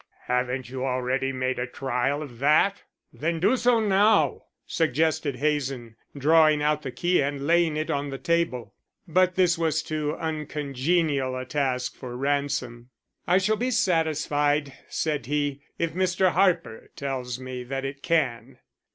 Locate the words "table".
8.17-8.73